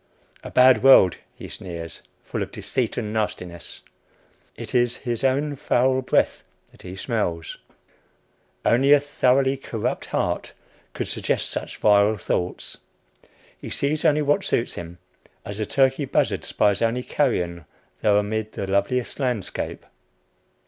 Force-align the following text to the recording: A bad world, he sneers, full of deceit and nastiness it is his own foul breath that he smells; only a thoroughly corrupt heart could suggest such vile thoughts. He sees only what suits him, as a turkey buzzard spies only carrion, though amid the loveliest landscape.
A 0.43 0.49
bad 0.49 0.81
world, 0.81 1.17
he 1.35 1.47
sneers, 1.47 2.01
full 2.23 2.41
of 2.41 2.51
deceit 2.51 2.97
and 2.97 3.13
nastiness 3.13 3.81
it 4.55 4.73
is 4.73 4.97
his 4.97 5.23
own 5.23 5.55
foul 5.55 6.01
breath 6.01 6.43
that 6.71 6.81
he 6.81 6.95
smells; 6.95 7.55
only 8.65 8.93
a 8.93 8.99
thoroughly 8.99 9.57
corrupt 9.57 10.07
heart 10.07 10.53
could 10.93 11.07
suggest 11.07 11.51
such 11.51 11.77
vile 11.77 12.17
thoughts. 12.17 12.79
He 13.55 13.69
sees 13.69 14.03
only 14.03 14.23
what 14.23 14.43
suits 14.43 14.73
him, 14.73 14.97
as 15.45 15.59
a 15.59 15.67
turkey 15.67 16.05
buzzard 16.05 16.43
spies 16.45 16.81
only 16.81 17.03
carrion, 17.03 17.65
though 18.01 18.17
amid 18.17 18.53
the 18.53 18.65
loveliest 18.65 19.19
landscape. 19.19 19.85